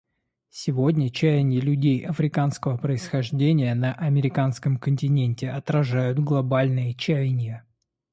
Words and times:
Сегодня 0.49 1.11
чаяния 1.11 1.59
людей 1.61 2.03
африканского 2.07 2.75
происхождения 2.75 3.75
на 3.75 3.93
Американском 3.93 4.77
континенте 4.77 5.51
отражают 5.51 6.17
глобальные 6.17 6.95
чаяния. 6.95 7.67